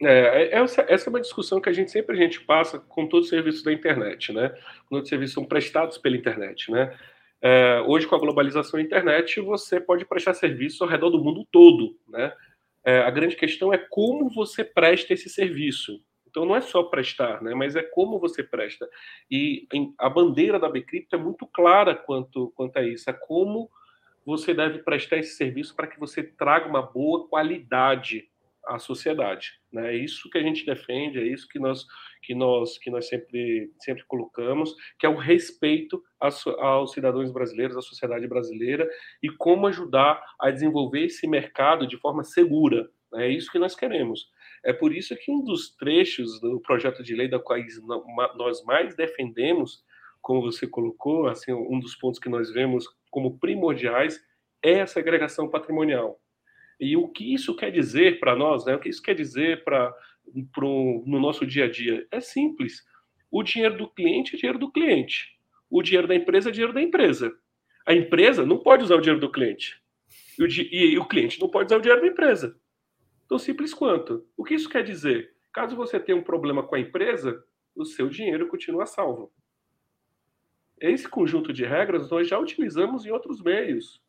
[0.00, 3.06] É, é, essa, essa é uma discussão que a gente sempre a gente passa com
[3.06, 4.54] todos os serviços da internet, né?
[4.88, 6.96] Quando os serviços são prestados pela internet, né?
[7.40, 11.46] É, hoje, com a globalização da internet, você pode prestar serviço ao redor do mundo
[11.50, 11.96] todo.
[12.08, 12.32] Né?
[12.84, 16.00] É, a grande questão é como você presta esse serviço.
[16.26, 17.54] Então, não é só prestar, né?
[17.54, 18.88] mas é como você presta.
[19.30, 19.66] E
[19.98, 23.08] a bandeira da Bcrypto é muito clara quanto, quanto a isso.
[23.08, 23.70] É como
[24.28, 28.28] você deve prestar esse serviço para que você traga uma boa qualidade
[28.66, 29.52] à sociedade.
[29.72, 29.94] Né?
[29.94, 31.86] É isso que a gente defende, é isso que nós,
[32.22, 37.80] que nós, que nós sempre, sempre colocamos, que é o respeito aos cidadãos brasileiros, à
[37.80, 38.86] sociedade brasileira,
[39.22, 42.86] e como ajudar a desenvolver esse mercado de forma segura.
[43.10, 43.28] Né?
[43.28, 44.30] É isso que nós queremos.
[44.62, 47.58] É por isso que um dos trechos do projeto de lei da qual
[48.36, 49.82] nós mais defendemos,
[50.20, 54.20] como você colocou, assim, um dos pontos que nós vemos como primordiais
[54.62, 56.20] é a segregação patrimonial.
[56.80, 58.74] E o que isso quer dizer para nós, né?
[58.74, 59.92] O que isso quer dizer para
[60.32, 62.06] no nosso dia a dia?
[62.10, 62.84] É simples.
[63.30, 65.36] O dinheiro do cliente é dinheiro do cliente.
[65.70, 67.36] O dinheiro da empresa é dinheiro da empresa.
[67.86, 69.82] A empresa não pode usar o dinheiro do cliente.
[70.38, 72.56] E o, e o cliente não pode usar o dinheiro da empresa.
[73.28, 74.26] Tão simples quanto.
[74.36, 75.34] O que isso quer dizer?
[75.52, 77.42] Caso você tenha um problema com a empresa,
[77.74, 79.32] o seu dinheiro continua salvo.
[80.80, 84.02] Esse conjunto de regras nós já utilizamos em outros meios.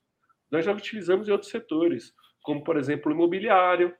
[0.52, 3.94] Nós já utilizamos em outros setores como, por exemplo, o imobiliário,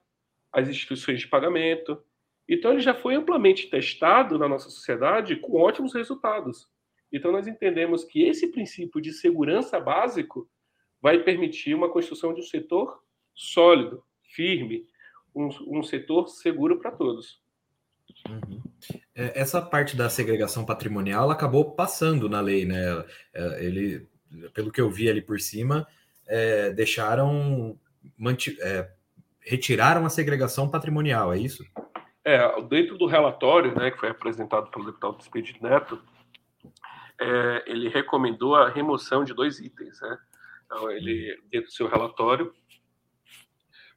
[0.52, 2.02] as instituições de pagamento.
[2.48, 6.68] Então, ele já foi amplamente testado na nossa sociedade com ótimos resultados.
[7.12, 10.50] Então, nós entendemos que esse princípio de segurança básico
[11.02, 13.02] vai permitir uma construção de um setor
[13.36, 14.86] sólido, firme,
[15.36, 17.42] um, um setor seguro para todos.
[18.28, 18.62] Uhum.
[19.16, 23.06] É, essa parte da segregação patrimonial acabou passando na lei, né?
[23.34, 24.08] É, ele,
[24.54, 25.88] pelo que eu vi ali por cima,
[26.28, 27.78] é, deixaram
[28.62, 28.90] é,
[29.42, 31.66] retiraram a segregação patrimonial, é isso?
[32.24, 36.02] É, dentro do relatório, né, que foi apresentado pelo deputado Expedito Neto,
[37.20, 40.18] é, ele recomendou a remoção de dois itens, né?
[40.66, 42.54] Então, ele, dentro do seu relatório,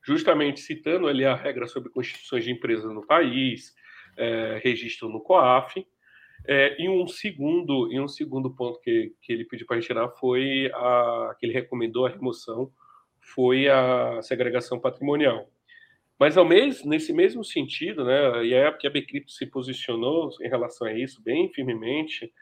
[0.03, 3.75] justamente citando ali a regra sobre constituições de empresas no país,
[4.17, 5.87] é, registro no COAF,
[6.47, 10.71] é, e um segundo e um segundo ponto que, que ele pediu para retirar foi
[10.75, 12.73] a que ele recomendou a remoção
[13.23, 15.49] foi a segregação patrimonial.
[16.19, 20.49] Mas ao mesmo, nesse mesmo sentido, né, e é porque a Bcrypto se posicionou em
[20.49, 22.33] relação a isso bem firmemente,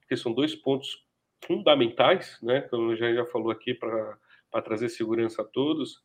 [0.00, 1.06] porque são dois pontos
[1.44, 4.18] fundamentais, né, como já já falou aqui para
[4.62, 6.02] trazer segurança a todos.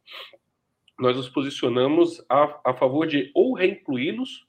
[0.99, 4.44] Nós nos posicionamos a, a favor de ou reincluí-los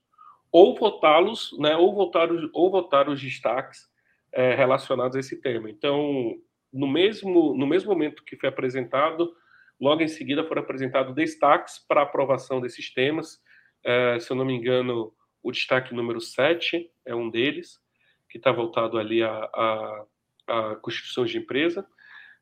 [0.56, 3.90] ou votá-los, né, ou votar, ou votar os destaques
[4.32, 5.68] é, relacionados a esse tema.
[5.68, 6.34] Então,
[6.72, 9.34] no mesmo, no mesmo momento que foi apresentado,
[9.78, 13.38] logo em seguida foram apresentados destaques para aprovação desses temas.
[13.84, 17.78] É, se eu não me engano, o destaque número 7 é um deles,
[18.26, 20.06] que está voltado ali à
[20.80, 21.86] Constituição de Empresa.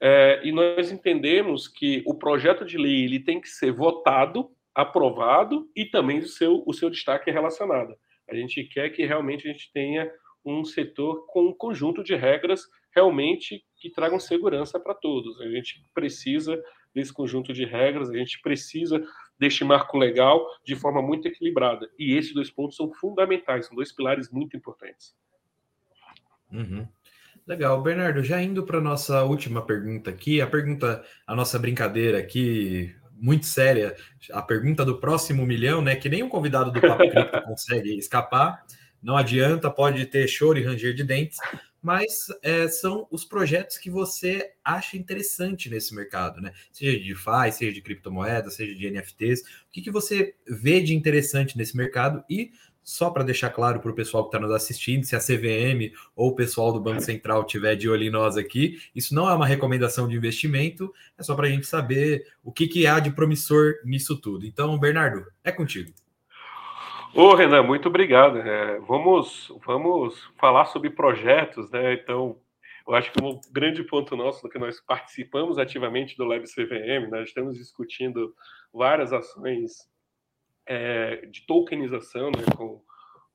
[0.01, 5.69] É, e nós entendemos que o projeto de lei ele tem que ser votado, aprovado
[5.75, 7.97] e também o seu, o seu destaque é relacionado.
[8.29, 10.11] A gente quer que realmente a gente tenha
[10.45, 15.41] um setor com um conjunto de regras realmente que tragam segurança para todos.
[15.41, 16.63] A gente precisa
[16.95, 19.05] desse conjunto de regras, a gente precisa
[19.39, 21.91] deste marco legal de forma muito equilibrada.
[21.99, 25.17] E esses dois pontos são fundamentais, são dois pilares muito importantes.
[26.53, 26.87] Uhum.
[27.47, 32.19] Legal, Bernardo, já indo para a nossa última pergunta aqui, a pergunta, a nossa brincadeira
[32.19, 33.97] aqui, muito séria,
[34.33, 35.97] a pergunta do próximo milhão, né?
[35.97, 38.65] Que nenhum convidado do Papo Cripto consegue escapar.
[39.03, 41.39] Não adianta, pode ter choro e ranger de dentes,
[41.83, 46.53] mas é, são os projetos que você acha interessante nesse mercado, né?
[46.73, 49.43] Seja de DeFi, seja de criptomoedas, seja de NFTs.
[49.43, 52.53] O que, que você vê de interessante nesse mercado e
[52.85, 56.29] só para deixar claro para o pessoal que está nos assistindo, se a CVM ou
[56.29, 59.47] o pessoal do Banco Central tiver de olho em nós aqui, isso não é uma
[59.47, 63.77] recomendação de investimento, é só para a gente saber o que, que há de promissor
[63.85, 64.45] nisso tudo.
[64.45, 65.91] Então, Bernardo, é contigo.
[67.15, 68.39] Ô, Renan, muito obrigado.
[68.39, 71.95] É, vamos, vamos falar sobre projetos, né?
[71.95, 72.37] Então,
[72.87, 77.05] eu acho que um grande ponto nosso do que nós participamos ativamente do Lab CVM,
[77.05, 77.23] nós né?
[77.23, 78.35] estamos discutindo
[78.73, 79.89] várias ações
[80.67, 82.83] é, de tokenização né, com,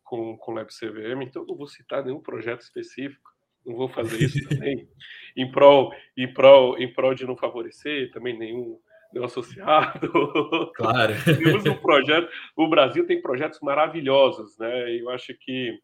[0.04, 3.30] com, com Lab CVM, então não vou citar nenhum projeto específico,
[3.66, 4.88] não vou fazer isso também,
[5.36, 8.80] em prol, em, prol, em prol de não favorecer também nenhum,
[9.14, 10.10] nenhum associado.
[10.76, 11.14] Claro.
[11.24, 14.96] Temos um projeto, o Brasil tem projetos maravilhosos, né?
[14.96, 15.78] Eu acho que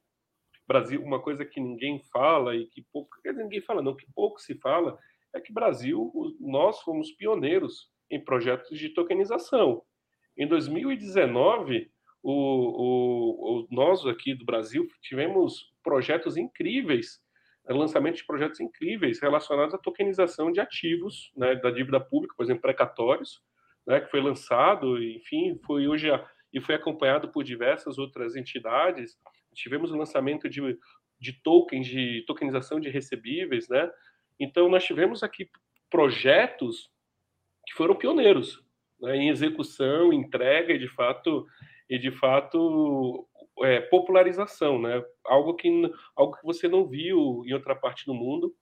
[0.68, 4.56] Brasil, uma coisa que ninguém fala e que pouco, ninguém fala não, que pouco se
[4.56, 4.98] fala,
[5.34, 9.84] é que Brasil, nós fomos pioneiros em projetos de tokenização.
[10.38, 17.22] Em 2019, o, o, o, nós aqui do Brasil tivemos projetos incríveis,
[17.68, 22.44] é, lançamento de projetos incríveis relacionados à tokenização de ativos né, da dívida pública, por
[22.44, 23.42] exemplo, precatórios,
[23.88, 29.18] né, que foi lançado, enfim, foi hoje a, e foi acompanhado por diversas outras entidades.
[29.54, 30.62] Tivemos o lançamento de,
[31.20, 33.92] de tokens, de tokenização de recebíveis, né?
[34.40, 35.50] Então, nós tivemos aqui
[35.90, 36.90] projetos
[37.68, 38.65] que foram pioneiros,
[39.06, 41.46] né, em execução, entrega e de fato
[41.90, 43.28] e de fato
[43.62, 45.04] é, popularização, né?
[45.26, 45.70] Algo que
[46.16, 48.54] algo que você não viu em outra parte do mundo,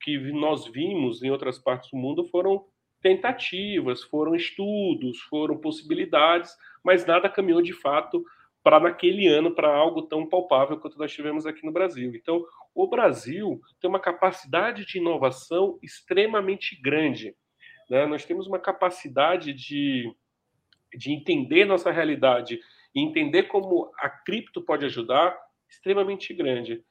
[0.00, 2.66] que nós vimos em outras partes do mundo foram
[3.00, 8.24] tentativas, foram estudos, foram possibilidades, mas nada caminhou de fato
[8.62, 12.14] para naquele ano para algo tão palpável quanto nós tivemos aqui no Brasil.
[12.14, 12.42] Então,
[12.74, 17.36] o Brasil tem uma capacidade de inovação extremamente grande.
[17.90, 18.06] Né?
[18.06, 20.12] Nós temos uma capacidade de,
[20.96, 22.58] de entender nossa realidade
[22.94, 25.36] e entender como a cripto pode ajudar
[25.68, 26.82] extremamente grande.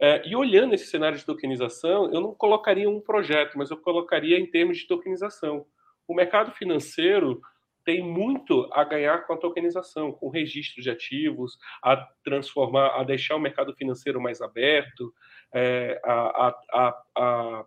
[0.00, 4.38] É, e olhando esse cenário de tokenização, eu não colocaria um projeto, mas eu colocaria
[4.38, 5.66] em termos de tokenização.
[6.08, 7.40] O mercado financeiro
[7.84, 13.04] tem muito a ganhar com a tokenização, com o registro de ativos, a transformar, a
[13.04, 15.12] deixar o mercado financeiro mais aberto,
[15.54, 17.64] é, a, a, a, a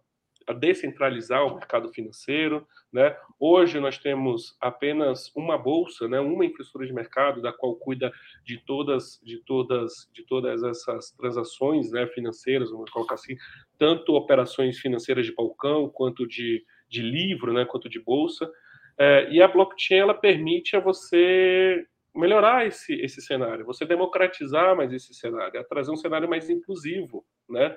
[0.47, 2.67] a descentralizar o mercado financeiro.
[2.91, 3.15] Né?
[3.39, 6.19] Hoje nós temos apenas uma bolsa, né?
[6.19, 8.11] uma infraestrutura de mercado da qual cuida
[8.43, 13.35] de todas, de todas, de todas essas transações né, financeiras, vamos colocar assim,
[13.77, 18.49] tanto operações financeiras de balcão quanto de, de livro, né, quanto de bolsa.
[18.97, 21.85] É, e a blockchain ela permite a você
[22.15, 27.25] melhorar esse, esse cenário, você democratizar mais esse cenário, a trazer um cenário mais inclusivo,
[27.49, 27.75] né?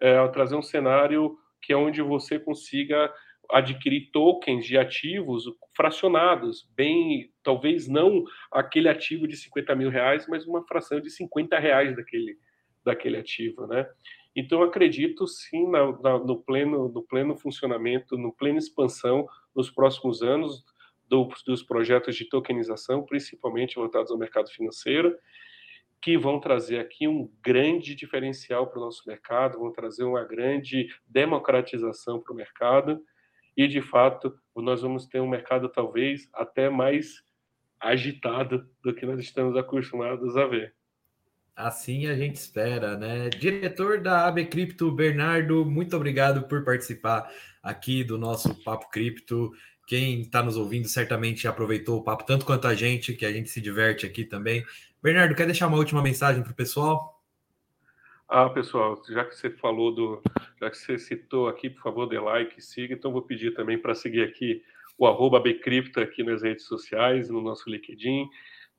[0.00, 3.12] É, trazer um cenário que é onde você consiga
[3.50, 5.44] adquirir tokens de ativos
[5.76, 11.58] fracionados, bem, talvez não aquele ativo de 50 mil reais, mas uma fração de 50
[11.58, 12.36] reais daquele,
[12.84, 13.86] daquele ativo, né?
[14.34, 20.22] Então, acredito sim na, na, no, pleno, no pleno funcionamento, no pleno expansão nos próximos
[20.22, 20.64] anos
[21.06, 25.14] do, dos projetos de tokenização, principalmente voltados ao mercado financeiro,
[26.02, 30.88] que vão trazer aqui um grande diferencial para o nosso mercado, vão trazer uma grande
[31.06, 33.00] democratização para o mercado
[33.56, 37.22] e, de fato, nós vamos ter um mercado talvez até mais
[37.78, 40.74] agitado do que nós estamos acostumados a ver.
[41.54, 43.28] Assim a gente espera, né?
[43.28, 47.30] Diretor da AB Cripto, Bernardo, muito obrigado por participar
[47.62, 49.52] aqui do nosso Papo Cripto.
[49.86, 53.50] Quem está nos ouvindo certamente aproveitou o papo tanto quanto a gente, que a gente
[53.50, 54.64] se diverte aqui também.
[55.02, 57.20] Bernardo, quer deixar uma última mensagem para o pessoal?
[58.28, 60.22] Ah, pessoal, já que você falou do.
[60.60, 62.94] Já que você citou aqui, por favor, dê like, siga.
[62.94, 64.62] Então, vou pedir também para seguir aqui
[64.96, 68.28] o arroba Bcrypto aqui nas redes sociais, no nosso LinkedIn.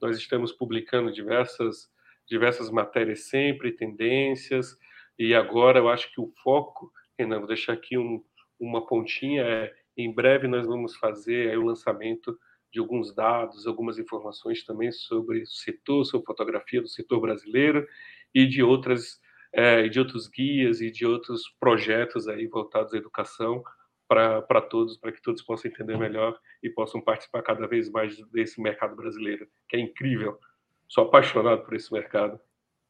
[0.01, 1.91] Nós estamos publicando diversas,
[2.25, 4.77] diversas matérias sempre, tendências.
[5.19, 8.23] E agora eu acho que o foco, Renan, vou deixar aqui um,
[8.57, 12.39] uma pontinha, é em breve nós vamos fazer o lançamento
[12.73, 17.87] de alguns dados, algumas informações também sobre o setor, sobre fotografia do setor brasileiro
[18.33, 19.21] e de outras
[19.53, 23.63] é, de outros guias e de outros projetos aí voltados à educação
[24.07, 28.59] para todos, para que todos possam entender melhor e possam participar cada vez mais desse
[28.61, 30.39] mercado brasileiro, que é incrível.
[30.87, 32.39] Sou apaixonado por esse mercado.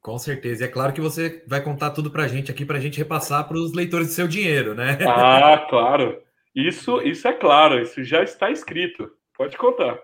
[0.02, 0.64] Com certeza.
[0.64, 2.98] E é claro que você vai contar tudo para a gente aqui, para a gente
[2.98, 4.98] repassar para os leitores do seu dinheiro, né?
[5.08, 6.22] Ah, claro.
[6.56, 9.10] Isso, isso é claro, isso já está escrito.
[9.44, 10.02] Pode contar.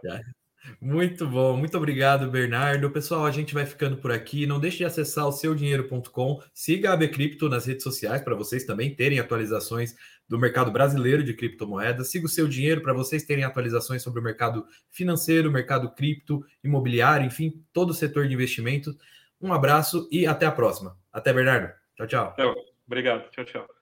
[0.82, 2.92] Muito bom, muito obrigado, Bernardo.
[2.92, 4.46] Pessoal, a gente vai ficando por aqui.
[4.46, 6.42] Não deixe de acessar o seudinheiro.com.
[6.54, 9.96] Siga a AB Cripto nas redes sociais para vocês também terem atualizações
[10.28, 12.12] do mercado brasileiro de criptomoedas.
[12.12, 17.26] Siga o seu dinheiro para vocês terem atualizações sobre o mercado financeiro, mercado cripto, imobiliário,
[17.26, 18.94] enfim, todo o setor de investimento.
[19.42, 20.98] Um abraço e até a próxima.
[21.14, 21.72] Até, Bernardo.
[21.96, 22.36] Tchau, tchau.
[22.86, 23.30] Obrigado.
[23.30, 23.79] Tchau, tchau.